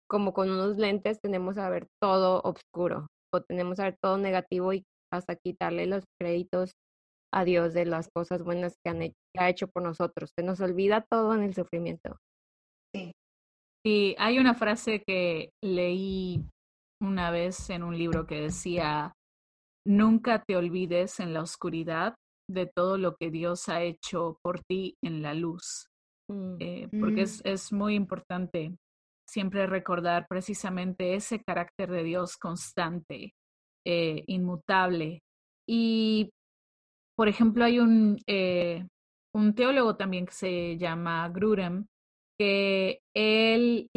[0.09, 4.73] como con unos lentes, tenemos a ver todo oscuro o tenemos a ver todo negativo
[4.73, 6.73] y hasta quitarle los créditos
[7.33, 10.31] a Dios de las cosas buenas que, han ha hecho por nosotros.
[10.39, 12.17] Se nos olvida todo en el sufrimiento.
[12.95, 13.13] Sí.
[13.85, 16.43] Y hay una frase que leí
[17.01, 19.13] una vez en un libro que decía,
[19.87, 22.15] nunca te olvides en la oscuridad
[22.49, 25.89] de todo lo que Dios ha hecho por ti en la luz.
[26.31, 27.41] Mm, eh, porque mm.
[27.45, 28.77] es, muy importante
[29.27, 33.35] siempre recordar precisamente ese carácter de Dios constante,
[33.87, 35.23] eh, inmutable.
[35.67, 36.31] Y,
[37.17, 38.87] por ejemplo, hay un, eh,
[39.35, 41.87] un teólogo también que se llama Grudem,
[42.39, 43.89] que él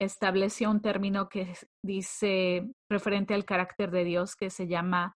[0.00, 1.52] estableció un término que
[1.84, 5.14] dice referente al carácter de Dios que se llama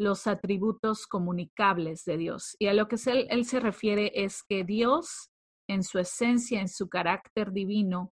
[0.00, 2.56] los atributos comunicables de Dios.
[2.58, 5.28] Y a lo que él, se refiere es que Dios,
[5.68, 8.10] en su esencia, en su carácter divino,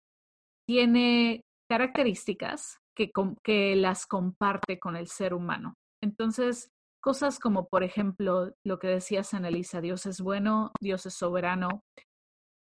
[0.66, 3.12] tiene características que,
[3.44, 5.76] que las comparte con el ser humano.
[6.02, 6.70] Entonces,
[7.02, 11.84] cosas como, por ejemplo, lo que decías, Elisa, Dios es bueno, Dios es soberano,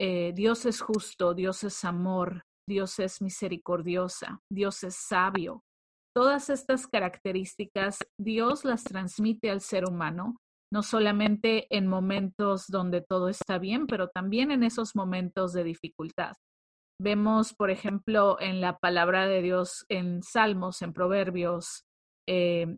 [0.01, 5.63] eh, Dios es justo, Dios es amor, Dios es misericordiosa, Dios es sabio.
[6.15, 10.37] Todas estas características Dios las transmite al ser humano,
[10.71, 16.33] no solamente en momentos donde todo está bien, pero también en esos momentos de dificultad.
[16.99, 21.85] Vemos, por ejemplo, en la palabra de Dios, en Salmos, en Proverbios,
[22.27, 22.77] eh,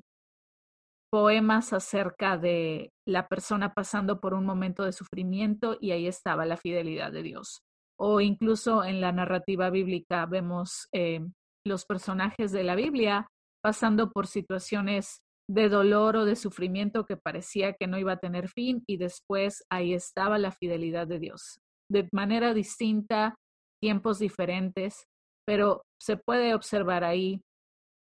[1.11, 6.57] poemas acerca de la persona pasando por un momento de sufrimiento y ahí estaba la
[6.57, 7.61] fidelidad de Dios.
[7.97, 11.21] O incluso en la narrativa bíblica vemos eh,
[11.65, 13.27] los personajes de la Biblia
[13.63, 18.49] pasando por situaciones de dolor o de sufrimiento que parecía que no iba a tener
[18.49, 21.59] fin y después ahí estaba la fidelidad de Dios.
[21.89, 23.35] De manera distinta,
[23.81, 25.05] tiempos diferentes,
[25.45, 27.41] pero se puede observar ahí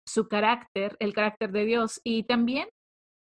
[0.07, 2.69] su carácter, el carácter de Dios y también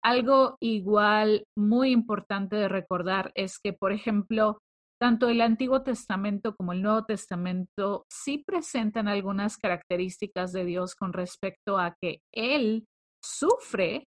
[0.03, 4.59] algo igual muy importante de recordar es que, por ejemplo,
[4.99, 11.13] tanto el Antiguo Testamento como el Nuevo Testamento sí presentan algunas características de Dios con
[11.13, 12.85] respecto a que Él
[13.23, 14.07] sufre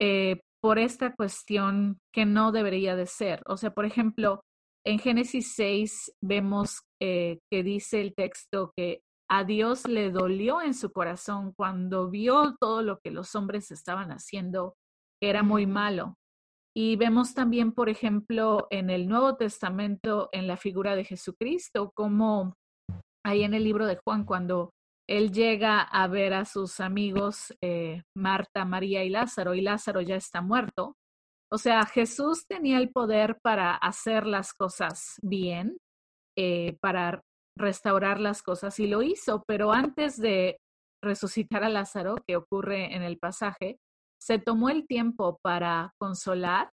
[0.00, 3.42] eh, por esta cuestión que no debería de ser.
[3.46, 4.40] O sea, por ejemplo,
[4.84, 10.74] en Génesis 6 vemos eh, que dice el texto que a Dios le dolió en
[10.74, 14.76] su corazón cuando vio todo lo que los hombres estaban haciendo
[15.20, 16.14] que era muy malo.
[16.78, 22.52] Y vemos también, por ejemplo, en el Nuevo Testamento, en la figura de Jesucristo, como
[23.24, 24.74] ahí en el libro de Juan, cuando
[25.08, 30.16] él llega a ver a sus amigos eh, Marta, María y Lázaro, y Lázaro ya
[30.16, 30.96] está muerto.
[31.50, 35.78] O sea, Jesús tenía el poder para hacer las cosas bien,
[36.36, 37.22] eh, para
[37.56, 40.58] restaurar las cosas, y lo hizo, pero antes de
[41.02, 43.78] resucitar a Lázaro, que ocurre en el pasaje,
[44.26, 46.70] se tomó el tiempo para consolar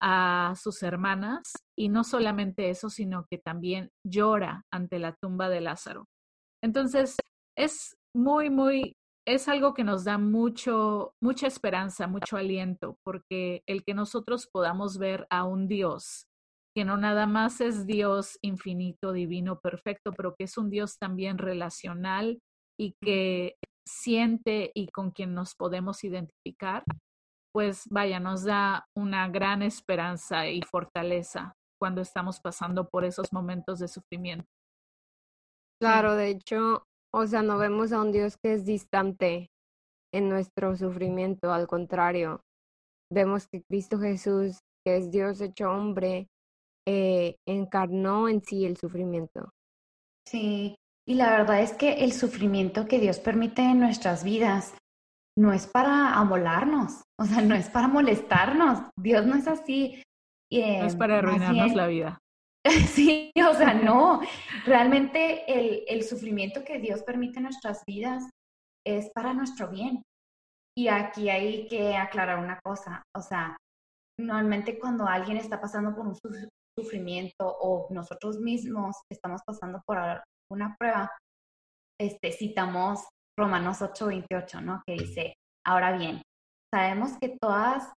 [0.00, 5.60] a sus hermanas y no solamente eso, sino que también llora ante la tumba de
[5.60, 6.06] Lázaro.
[6.64, 7.16] Entonces,
[7.54, 13.84] es muy, muy, es algo que nos da mucho, mucha esperanza, mucho aliento, porque el
[13.84, 16.26] que nosotros podamos ver a un Dios
[16.74, 21.38] que no nada más es Dios infinito, divino, perfecto, pero que es un Dios también
[21.38, 22.38] relacional
[22.78, 26.84] y que siente y con quien nos podemos identificar,
[27.52, 33.78] pues vaya, nos da una gran esperanza y fortaleza cuando estamos pasando por esos momentos
[33.78, 34.46] de sufrimiento.
[35.80, 39.50] Claro, de hecho, o sea, no vemos a un Dios que es distante
[40.12, 42.40] en nuestro sufrimiento, al contrario,
[43.12, 46.28] vemos que Cristo Jesús, que es Dios hecho hombre,
[46.88, 49.50] eh, encarnó en sí el sufrimiento.
[50.26, 50.76] Sí,
[51.08, 54.74] y la verdad es que el sufrimiento que Dios permite en nuestras vidas
[55.38, 58.90] no es para amolarnos, o sea, no es para molestarnos.
[58.98, 60.02] Dios no es así.
[60.50, 62.18] no es para arruinarnos la vida.
[62.88, 64.20] sí, o sea, no.
[64.64, 68.28] Realmente el, el sufrimiento que Dios permite en nuestras vidas
[68.84, 70.02] es para nuestro bien.
[70.76, 73.56] Y aquí hay que aclarar una cosa, o sea,
[74.18, 76.16] normalmente cuando alguien está pasando por un
[76.78, 79.96] sufrimiento o nosotros mismos estamos pasando por
[80.50, 81.10] una prueba,
[82.00, 83.04] este, citamos
[83.38, 84.82] Romanos 8:28, ¿no?
[84.86, 86.22] Que dice, ahora bien,
[86.74, 87.92] sabemos que todas,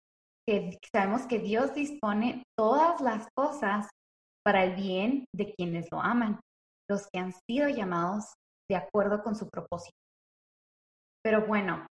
[0.48, 3.88] que sabemos que Dios dispone todas las cosas
[4.46, 6.40] para el bien de quienes lo aman,
[6.90, 8.34] los que han sido llamados
[8.70, 9.98] de acuerdo con su propósito.
[11.24, 11.86] Pero bueno,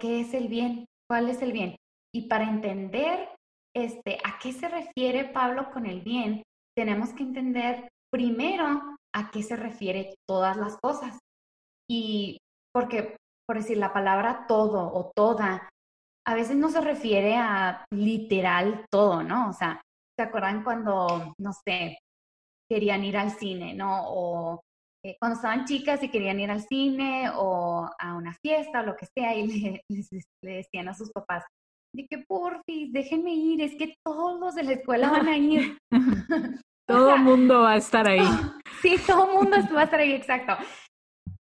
[0.00, 0.86] ¿qué es el bien?
[1.08, 1.76] ¿Cuál es el bien?
[2.14, 3.28] Y para entender
[3.74, 6.42] este, a qué se refiere Pablo con el bien,
[6.76, 11.18] tenemos que entender primero a qué se refiere todas las cosas.
[11.90, 12.38] Y
[12.72, 15.68] porque, por decir la palabra todo o toda,
[16.26, 19.50] a veces no se refiere a literal todo, ¿no?
[19.50, 19.80] O sea,
[20.16, 21.98] ¿se acuerdan cuando, no sé,
[22.70, 24.08] querían ir al cine, ¿no?
[24.08, 24.60] O
[25.04, 28.96] eh, cuando estaban chicas y querían ir al cine o a una fiesta o lo
[28.96, 29.82] que sea y le,
[30.44, 31.44] le decían a sus papás,
[31.94, 35.78] de que porfis, déjenme ir, es que todos de la escuela van a ir.
[36.92, 38.26] Todo el mundo va a estar ahí.
[38.80, 40.56] Sí, todo el mundo va a estar ahí, exacto.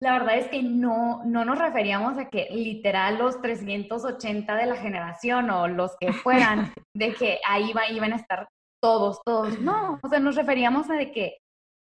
[0.02, 4.76] La verdad es que no, no nos referíamos a que literal los 380 de la
[4.76, 8.48] generación o los que fueran, de que ahí iban a estar
[8.82, 9.60] todos, todos.
[9.60, 11.38] No, o sea, nos referíamos a de que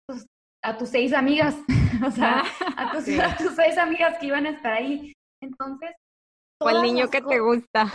[0.07, 0.25] pues,
[0.63, 1.55] a tus seis amigas,
[2.05, 2.43] o sea,
[2.75, 5.13] a tus, a tus seis amigas que iban a estar ahí.
[5.41, 5.91] Entonces,
[6.61, 7.91] o el niño que te gusta.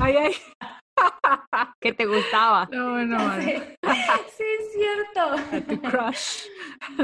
[0.00, 0.32] ay, ay.
[1.80, 2.68] que te gustaba.
[2.72, 3.54] No, no, sí,
[4.36, 5.20] sí, es cierto.
[5.20, 6.46] A tu crush.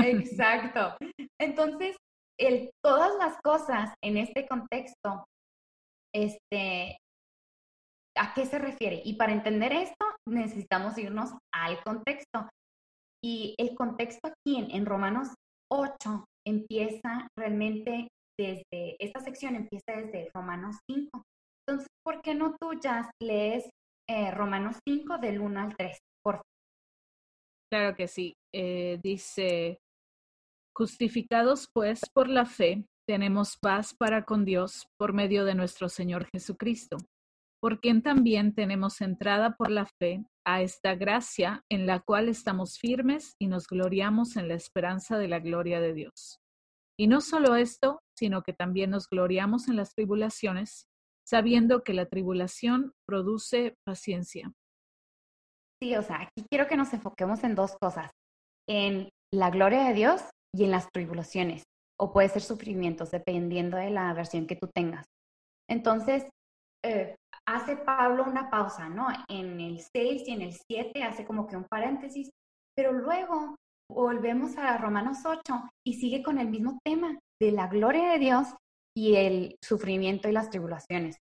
[0.04, 0.96] Exacto.
[1.40, 1.96] Entonces,
[2.38, 5.24] el, todas las cosas en este contexto,
[6.14, 6.96] este,
[8.16, 9.02] ¿a qué se refiere?
[9.04, 12.48] Y para entender esto, necesitamos irnos al contexto.
[13.24, 15.28] Y el contexto aquí en, en Romanos
[15.70, 21.22] 8 empieza realmente desde, esta sección empieza desde Romanos 5.
[21.66, 23.68] Entonces, ¿por qué no tú ya lees
[24.08, 25.98] eh, Romanos 5 del 1 al 3?
[26.22, 26.46] Por favor.
[27.70, 28.34] Claro que sí.
[28.54, 29.78] Eh, dice,
[30.76, 36.28] justificados pues por la fe, tenemos paz para con Dios por medio de nuestro Señor
[36.32, 36.98] Jesucristo,
[37.60, 42.78] por quien también tenemos entrada por la fe a esta gracia en la cual estamos
[42.78, 46.40] firmes y nos gloriamos en la esperanza de la gloria de Dios.
[46.98, 50.86] Y no solo esto, sino que también nos gloriamos en las tribulaciones,
[51.26, 54.52] sabiendo que la tribulación produce paciencia.
[55.82, 58.10] Sí, o sea, aquí quiero que nos enfoquemos en dos cosas,
[58.68, 60.22] en la gloria de Dios
[60.54, 61.64] y en las tribulaciones,
[61.98, 65.06] o puede ser sufrimientos, dependiendo de la versión que tú tengas.
[65.68, 66.28] Entonces,
[66.84, 69.08] eh, hace Pablo una pausa, ¿no?
[69.28, 72.30] En el 6 y en el 7 hace como que un paréntesis,
[72.76, 73.56] pero luego
[73.90, 75.40] volvemos a Romanos 8
[75.86, 78.48] y sigue con el mismo tema de la gloria de Dios
[78.96, 81.16] y el sufrimiento y las tribulaciones.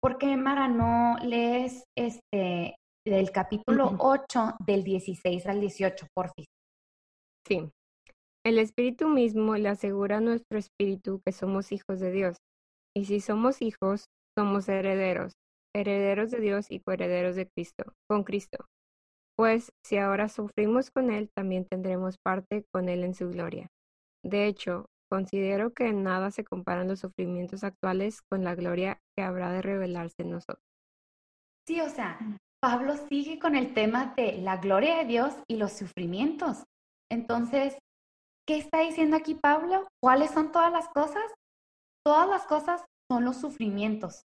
[0.00, 6.46] ¿Por qué, Mara, no lees este del capítulo 8 del 16 al 18, porfis?
[7.46, 7.70] Sí.
[8.44, 12.36] El Espíritu mismo le asegura a nuestro espíritu que somos hijos de Dios.
[12.96, 15.32] Y si somos hijos, somos herederos,
[15.74, 18.66] herederos de Dios y coherederos de Cristo, con Cristo.
[19.36, 23.68] Pues si ahora sufrimos con Él, también tendremos parte con Él en su gloria.
[24.24, 29.22] De hecho, considero que en nada se comparan los sufrimientos actuales con la gloria que
[29.22, 30.64] habrá de revelarse en nosotros.
[31.68, 32.18] Sí, o sea,
[32.62, 36.64] Pablo sigue con el tema de la gloria de Dios y los sufrimientos.
[37.10, 37.76] Entonces,
[38.48, 39.86] ¿qué está diciendo aquí Pablo?
[40.02, 41.24] ¿Cuáles son todas las cosas?
[42.02, 44.22] Todas las cosas son los sufrimientos.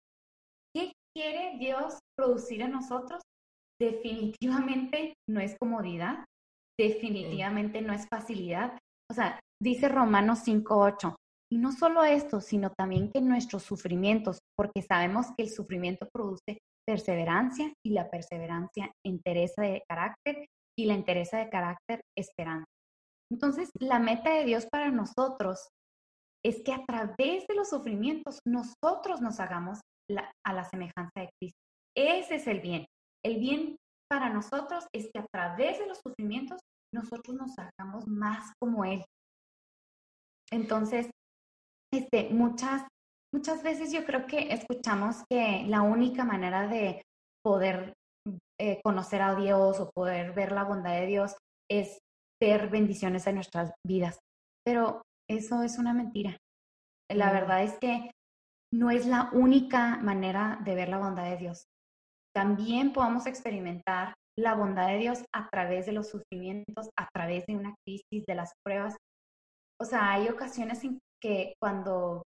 [0.75, 3.23] ¿Qué quiere Dios producir en nosotros?
[3.79, 6.25] definitivamente no es comodidad,
[6.79, 8.77] definitivamente no es facilidad.
[9.11, 11.15] O sea, dice Romanos 5.8,
[11.51, 16.59] y no solo esto, sino también que nuestros sufrimientos, porque sabemos que el sufrimiento produce
[16.87, 20.45] perseverancia y la perseverancia interesa de carácter
[20.77, 22.65] y la interesa de carácter esperanza.
[23.31, 25.67] Entonces, la meta de Dios para nosotros
[26.43, 29.79] es que a través de los sufrimientos nosotros nos hagamos
[30.45, 31.57] a la semejanza de Cristo.
[31.97, 32.85] Ese es el bien.
[33.23, 36.59] El bien para nosotros es que a través de los sufrimientos
[36.93, 39.03] nosotros nos hagamos más como Él.
[40.51, 41.09] Entonces,
[41.93, 42.83] este, muchas,
[43.33, 47.01] muchas veces yo creo que escuchamos que la única manera de
[47.43, 47.93] poder
[48.59, 51.35] eh, conocer a Dios o poder ver la bondad de Dios
[51.69, 51.99] es
[52.41, 54.19] ver bendiciones en nuestras vidas.
[54.65, 56.37] Pero eso es una mentira.
[57.11, 58.11] La verdad es que
[58.73, 61.65] no es la única manera de ver la bondad de Dios
[62.35, 67.55] también podamos experimentar la bondad de Dios a través de los sufrimientos, a través de
[67.55, 68.97] una crisis, de las pruebas.
[69.81, 72.23] O sea, hay ocasiones en que cuando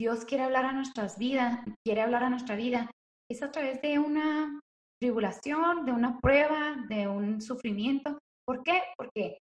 [0.00, 2.90] Dios quiere hablar a nuestras vidas, quiere hablar a nuestra vida,
[3.30, 4.60] es a través de una
[5.00, 8.18] tribulación, de una prueba, de un sufrimiento.
[8.46, 8.82] ¿Por qué?
[8.96, 9.38] Porque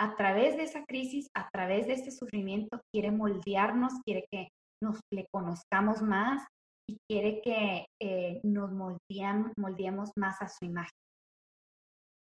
[0.00, 4.48] a través de esa crisis, a través de este sufrimiento, quiere moldearnos, quiere que
[4.82, 6.42] nos le conozcamos más,
[6.88, 10.90] y quiere que eh, nos moldeemos más a su imagen.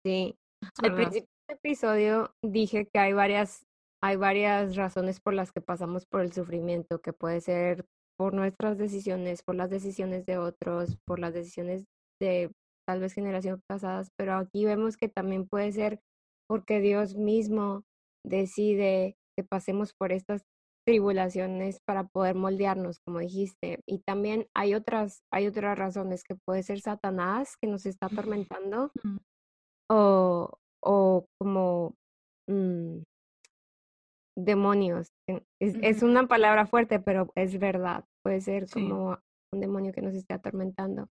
[0.06, 0.36] Sí,
[0.84, 3.64] al principio del episodio dije que hay varias,
[4.04, 7.86] hay varias razones por las que pasamos por el sufrimiento, que puede ser
[8.18, 11.86] por nuestras decisiones, por las decisiones de otros, por las decisiones
[12.20, 12.52] de
[12.88, 16.00] tal vez generaciones pasadas, pero aquí vemos que también puede ser
[16.48, 17.84] porque Dios mismo
[18.26, 20.44] decide que pasemos por estas
[20.86, 23.80] tribulaciones para poder moldearnos, como dijiste.
[23.88, 28.92] Y también hay otras, hay otras razones que puede ser Satanás que nos está atormentando
[29.90, 31.96] o, o como
[32.48, 33.04] mm,
[34.46, 35.12] demonios.
[35.60, 38.06] Es, es, una palabra fuerte, pero es verdad.
[38.24, 39.20] Puede ser como
[39.54, 41.08] un demonio que nos esté atormentando.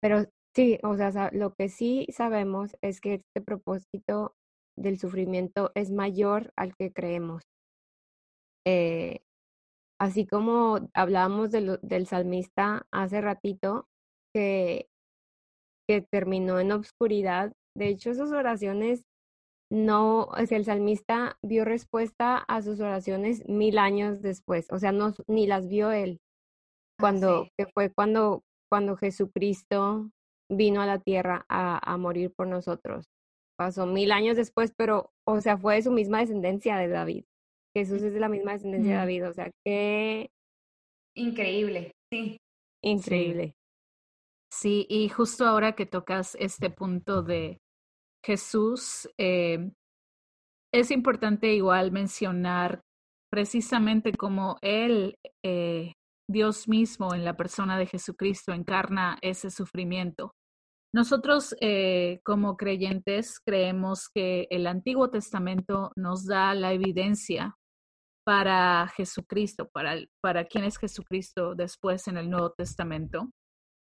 [0.00, 4.34] Pero sí, o sea, lo que sí sabemos es que este propósito
[4.76, 7.42] del sufrimiento es mayor al que creemos.
[8.66, 9.20] Eh,
[10.00, 13.86] así como hablábamos del salmista hace ratito,
[14.34, 14.88] que,
[15.88, 19.04] que terminó en obscuridad, de hecho sus oraciones
[19.70, 24.92] no, o sea, el salmista vio respuesta a sus oraciones mil años después, o sea,
[24.92, 26.20] no, ni las vio él,
[26.98, 30.10] ah, cuando, que fue cuando, cuando Jesucristo
[30.50, 33.06] vino a la tierra a, a morir por nosotros.
[33.56, 37.24] Pasó mil años después, pero, o sea, fue de su misma descendencia de David.
[37.76, 40.30] Jesús es de la misma descendencia de David, o sea, qué...
[41.16, 42.36] Increíble, sí.
[42.82, 43.54] Increíble.
[44.52, 47.58] Sí, y justo ahora que tocas este punto de
[48.24, 49.70] Jesús, eh,
[50.72, 52.80] es importante igual mencionar
[53.30, 55.92] precisamente cómo Él, eh,
[56.28, 60.32] Dios mismo en la persona de Jesucristo, encarna ese sufrimiento.
[60.94, 67.56] Nosotros eh, como creyentes creemos que el Antiguo Testamento nos da la evidencia
[68.24, 73.30] para Jesucristo, para, para quién es Jesucristo después en el Nuevo Testamento.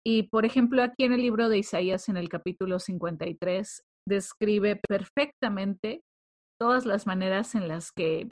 [0.05, 6.03] Y por ejemplo, aquí en el libro de Isaías, en el capítulo 53, describe perfectamente
[6.61, 8.27] todas las maneras en las que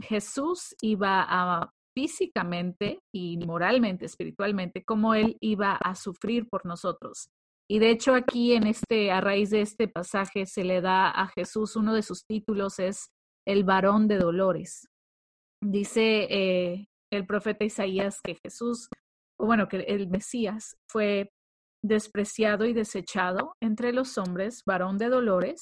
[0.00, 7.28] Jesús iba físicamente y moralmente, espiritualmente, cómo él iba a sufrir por nosotros.
[7.70, 11.28] Y de hecho aquí en este, a raíz de este pasaje, se le da a
[11.28, 13.10] Jesús uno de sus títulos es
[13.46, 14.88] el varón de dolores.
[15.62, 18.88] Dice eh, el profeta Isaías que Jesús,
[19.38, 21.30] o bueno, que el Mesías fue
[21.84, 25.60] despreciado y desechado entre los hombres, varón de dolores,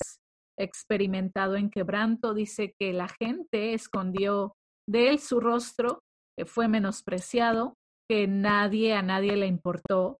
[0.58, 4.54] experimentado en quebranto, dice que la gente escondió
[4.88, 6.00] de él su rostro,
[6.36, 7.74] que fue menospreciado,
[8.08, 10.18] que nadie a nadie le importó,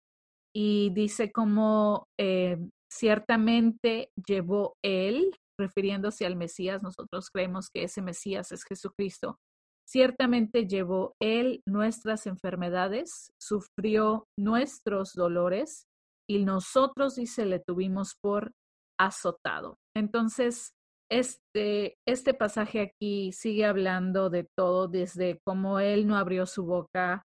[0.55, 2.59] y dice como eh,
[2.91, 9.39] ciertamente llevó él, refiriéndose al Mesías, nosotros creemos que ese Mesías es Jesucristo,
[9.87, 15.87] ciertamente llevó él nuestras enfermedades, sufrió nuestros dolores,
[16.31, 18.53] y nosotros, dice, le tuvimos por
[19.01, 19.79] azotado.
[19.97, 20.77] Entonces,
[21.11, 27.25] este, este pasaje aquí sigue hablando de todo, desde cómo él no abrió su boca,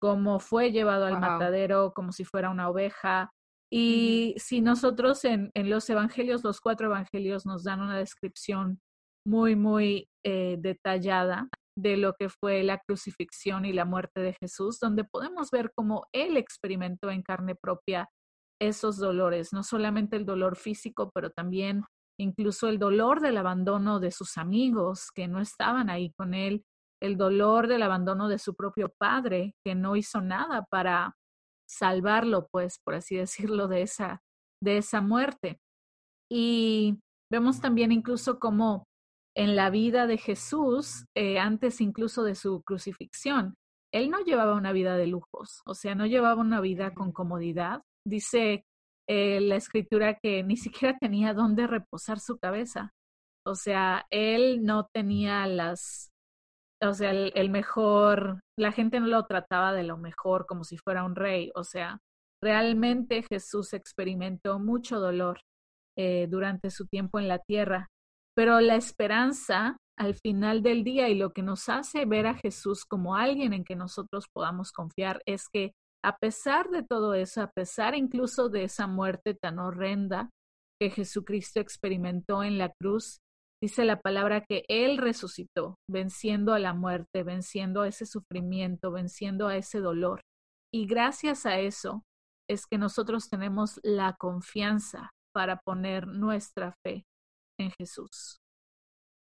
[0.00, 3.30] cómo fue llevado al matadero como si fuera una oveja.
[3.70, 8.80] Y si nosotros en, en, los evangelios, los cuatro evangelios nos dan una descripción
[9.26, 14.80] muy, muy eh, detallada de lo que fue la crucifixión y la muerte de Jesús,
[14.80, 18.08] donde podemos ver cómo él experimentó en carne propia
[18.60, 21.84] esos dolores, no solamente el dolor físico, pero también
[22.18, 26.64] incluso el dolor del abandono de sus amigos que no estaban ahí con él,
[27.02, 31.14] el dolor del abandono de su propio padre que no hizo nada para
[31.68, 34.22] salvarlo, pues, por así decirlo, de esa,
[34.62, 35.58] de esa muerte.
[36.30, 36.98] Y
[37.30, 38.86] vemos también incluso como
[39.36, 43.54] en la vida de Jesús, eh, antes incluso de su crucifixión,
[43.92, 47.82] él no llevaba una vida de lujos, o sea, no llevaba una vida con comodidad,
[48.06, 48.64] dice
[49.08, 52.92] eh, la escritura que ni siquiera tenía dónde reposar su cabeza.
[53.44, 56.10] O sea, él no tenía las,
[56.82, 61.04] o sea, el, mejor, la gente no lo trataba de lo mejor como si fuera
[61.04, 61.50] un rey.
[61.54, 61.98] O sea,
[62.42, 65.40] realmente Jesús experimentó mucho dolor
[65.96, 67.88] eh, durante su tiempo en la tierra.
[68.34, 72.84] Pero la esperanza al final del día y lo que nos hace ver a Jesús
[72.84, 75.72] como alguien en que nosotros podamos confiar es que
[76.06, 80.30] a pesar de todo eso, a pesar incluso de esa muerte tan horrenda
[80.80, 83.18] que Jesucristo experimentó en la cruz,
[83.60, 89.48] dice la palabra que Él resucitó, venciendo a la muerte, venciendo a ese sufrimiento, venciendo
[89.48, 90.20] a ese dolor.
[90.72, 92.04] Y gracias a eso
[92.48, 97.02] es que nosotros tenemos la confianza para poner nuestra fe
[97.58, 98.38] en Jesús.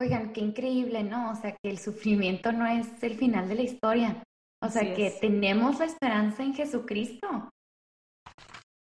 [0.00, 1.32] Oigan, qué increíble, ¿no?
[1.32, 4.22] O sea, que el sufrimiento no es el final de la historia.
[4.62, 7.50] O sea que tenemos la esperanza en Jesucristo.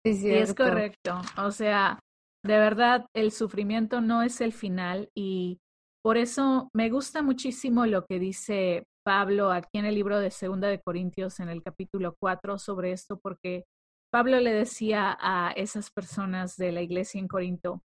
[0.05, 1.19] Sí, es correcto.
[1.37, 1.99] O sea,
[2.45, 5.59] de verdad, el sufrimiento no es el final y
[6.03, 10.67] por eso me gusta muchísimo lo que dice Pablo aquí en el libro de Segunda
[10.67, 13.63] de Corintios en el capítulo 4 sobre esto, porque
[14.11, 17.81] Pablo le decía a esas personas de la iglesia en Corinto,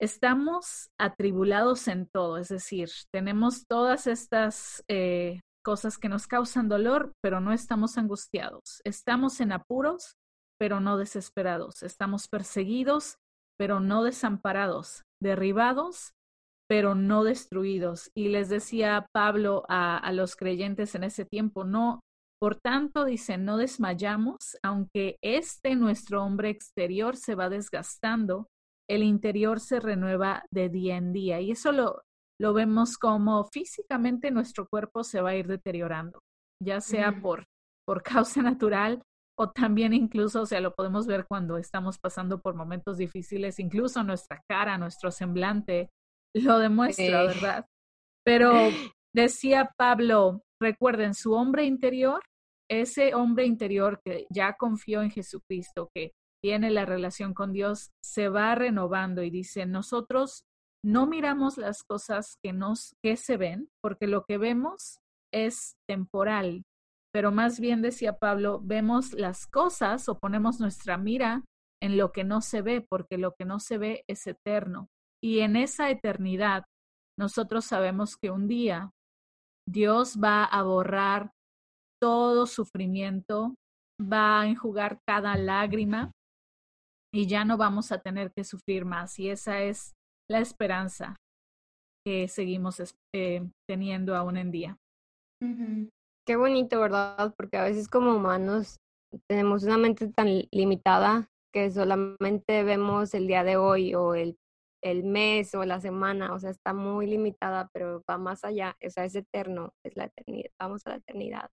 [0.00, 7.12] estamos atribulados en todo, es decir, tenemos todas estas eh, cosas que nos causan dolor,
[7.20, 8.80] pero no estamos angustiados.
[8.84, 10.14] Estamos en apuros,
[10.60, 11.82] pero no desesperados.
[11.82, 13.16] Estamos perseguidos,
[13.58, 15.02] pero no desamparados.
[15.20, 16.12] Derribados,
[16.68, 18.10] pero no destruidos.
[18.14, 22.00] Y les decía Pablo a, los creyentes en ese tiempo, no,
[22.38, 28.48] por tanto, dice, no desmayamos, aunque este nuestro hombre exterior se va desgastando,
[28.88, 31.40] el interior se renueva de día en día.
[31.40, 32.02] Y eso lo,
[32.40, 36.20] lo vemos como físicamente nuestro cuerpo se va a ir deteriorando,
[36.62, 37.46] ya sea por,
[37.86, 39.02] por causa natural
[39.36, 44.04] o también incluso, o sea, lo podemos ver cuando estamos pasando por momentos difíciles, incluso
[44.04, 45.90] nuestra cara, nuestro semblante
[46.34, 47.66] lo demuestra, ¿verdad?
[48.24, 48.52] Pero
[49.14, 52.22] decía Pablo, recuerden, su hombre interior,
[52.70, 56.12] ese hombre interior que ya confió en Jesucristo, que
[56.42, 60.44] tiene la relación con Dios, se va renovando y dice, nosotros
[60.84, 64.98] no miramos las cosas que nos que se ven, porque lo que vemos
[65.32, 66.62] es temporal,
[67.12, 71.42] pero más bien decía Pablo, vemos las cosas o ponemos nuestra mira
[71.82, 74.88] en lo que no se ve, porque lo que no se ve es eterno.
[75.22, 76.64] Y en esa eternidad,
[77.18, 78.90] nosotros sabemos que un día
[79.66, 81.30] Dios va a borrar
[82.00, 83.54] todo sufrimiento,
[84.00, 86.12] va a enjugar cada lágrima
[87.12, 89.18] y ya no vamos a tener que sufrir más.
[89.18, 89.93] Y esa es
[90.30, 91.16] la esperanza
[92.04, 92.80] que seguimos
[93.14, 94.78] eh, teniendo aún en día.
[96.26, 97.34] Qué bonito, ¿verdad?
[97.36, 98.76] Porque a veces como humanos
[99.28, 104.36] tenemos una mente tan limitada que solamente vemos el día de hoy o el,
[104.82, 108.90] el mes o la semana, o sea, está muy limitada, pero va más allá, o
[108.90, 111.50] sea, es eterno, es la eternidad, vamos a la eternidad.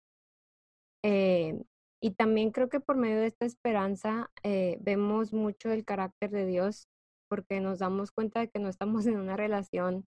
[1.04, 1.62] Eh,
[2.00, 6.46] y también creo que por medio de esta esperanza eh, vemos mucho el carácter de
[6.46, 6.88] Dios
[7.28, 10.04] porque nos damos cuenta de que no estamos en una relación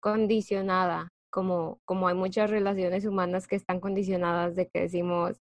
[0.00, 5.38] condicionada, como, como hay muchas relaciones humanas que están condicionadas de que decimos,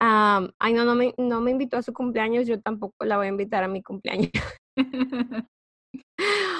[0.00, 3.30] ay, no, no me, no me invitó a su cumpleaños, yo tampoco la voy a
[3.30, 4.30] invitar a mi cumpleaños.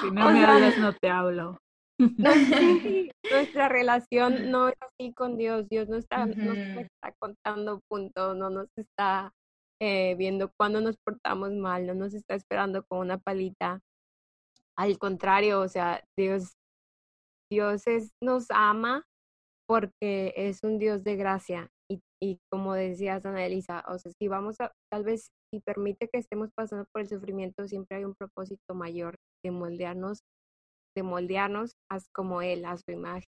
[0.03, 1.59] si no me hablas, no te hablo.
[3.31, 5.69] nuestra relación no es así con Dios.
[5.69, 9.33] Dios no está, no está contando puntos, no nos está
[9.83, 13.81] eh, viendo cuándo nos portamos mal, no nos está esperando con una palita.
[14.77, 16.53] Al contrario, o sea, Dios,
[17.51, 17.83] Dios
[18.23, 19.05] nos ama
[19.67, 21.69] porque es un Dios de gracia
[22.23, 26.21] y como decías, Ana Elisa, o sea, si vamos a, tal vez, si permite que
[26.21, 30.21] estemos pasando por el sufrimiento, siempre hay un propósito mayor de moldearnos,
[30.97, 31.73] de moldearnos
[32.15, 33.29] como Él, a su imagen.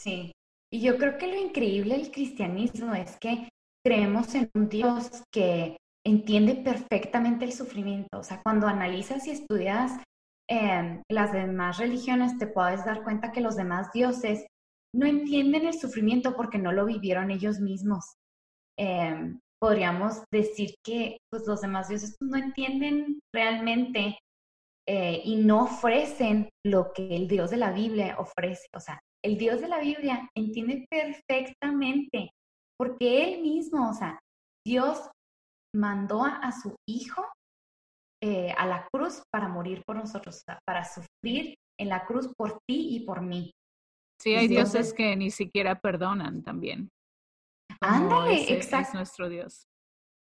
[0.00, 0.30] Sí,
[0.72, 3.48] y yo creo que lo increíble del cristianismo es que
[3.88, 8.18] creemos en un Dios que entiende perfectamente el sufrimiento.
[8.18, 9.92] O sea, cuando analizas y estudias
[10.46, 14.46] em, las demás religiones, te puedes dar cuenta que los demás dioses
[14.94, 18.04] no entienden el sufrimiento porque no lo vivieron ellos mismos.
[18.78, 24.18] Em, podríamos decir que pues, los demás dioses pues, no entienden realmente
[24.86, 28.66] eh, y no ofrecen lo que el Dios de la Biblia ofrece.
[28.76, 32.32] O sea, el Dios de la Biblia entiende perfectamente
[32.78, 34.18] porque Él mismo, o sea,
[34.66, 35.10] Dios
[35.74, 37.26] mandó a, su Hijo
[38.22, 42.96] eh, a la cruz para morir por nosotros, para sufrir en la cruz por ti
[42.96, 43.50] y por mí.
[44.20, 46.88] Sí, hay dioses que ni siquiera perdonan también.
[47.80, 48.88] Ándale, exacto.
[48.88, 49.62] Es nuestro Dios.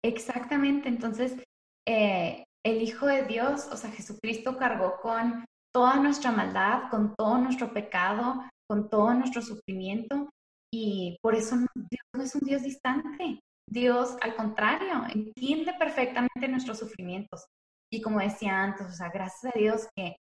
[0.04, 1.42] Exactamente, entonces
[1.88, 5.44] eh, el Hijo de Dios, o sea, Jesucristo cargó con
[5.74, 10.28] toda nuestra maldad, con todo nuestro pecado, con todo nuestro sufrimiento
[10.72, 13.40] y por eso Dios no es un Dios distante.
[13.68, 17.44] Dios, al contrario, entiende perfectamente nuestros sufrimientos.
[17.92, 20.16] Y como decía antes, o sea, gracias a Dios que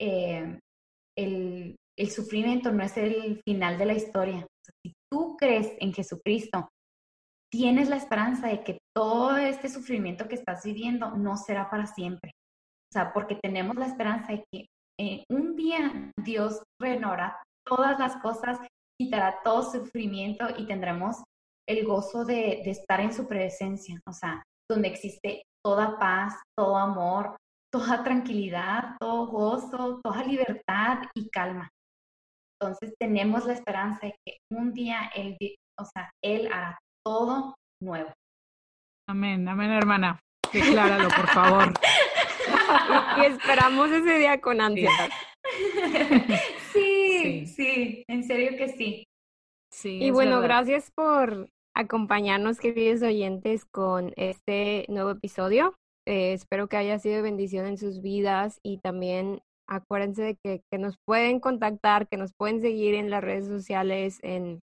[0.00, 0.58] eh,
[1.16, 4.46] el, el sufrimiento no es el final de la historia.
[4.84, 6.68] si tú crees en Jesucristo,
[7.52, 12.32] tienes la esperanza de que todo este sufrimiento que estás viviendo no será para siempre.
[12.90, 14.66] O sea, porque tenemos la esperanza de que
[15.00, 18.58] eh, un día Dios renovará todas las cosas,
[19.00, 21.22] quitará todo sufrimiento y tendremos
[21.68, 24.00] el gozo de, de estar en su presencia.
[24.06, 27.36] O sea, donde existe toda paz, todo amor,
[27.72, 31.68] toda tranquilidad, todo gozo, toda libertad y calma.
[32.60, 35.36] Entonces tenemos la esperanza de que un día Él,
[35.78, 38.12] o sea, Él hará todo nuevo.
[39.08, 40.20] Amén, amén, hermana.
[40.52, 41.74] Decláralo, por favor.
[43.18, 45.10] y, esperamos ese día con ansiedad.
[45.42, 46.34] Sí,
[47.46, 49.04] sí, en serio que sí.
[49.72, 49.98] Sí.
[50.02, 55.74] Y bueno, gracias por acompañarnos, queridos oyentes, con este nuevo episodio.
[56.06, 60.60] Eh, espero que haya sido de bendición en sus vidas y también acuérdense de que,
[60.70, 64.60] que, nos pueden contactar, que nos pueden seguir en las redes sociales, en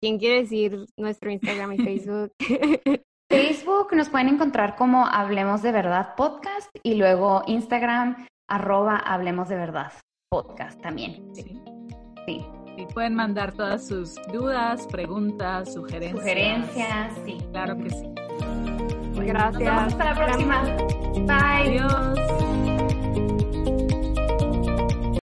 [0.00, 2.32] quién quiere decir nuestro Instagram y Facebook.
[3.30, 9.56] Facebook nos pueden encontrar como Hablemos de Verdad Podcast y luego Instagram arroba Hablemos de
[9.56, 9.92] Verdad
[10.42, 11.24] Podcast también.
[11.32, 11.62] Sí.
[12.26, 12.44] sí.
[12.76, 16.20] Y pueden mandar todas sus dudas, preguntas, sugerencias.
[16.20, 17.38] Sugerencias, sí.
[17.52, 18.04] Claro que sí.
[19.14, 19.92] Gracias.
[19.92, 20.62] hasta la próxima.
[21.24, 21.80] Bye.
[21.80, 22.35] Adiós.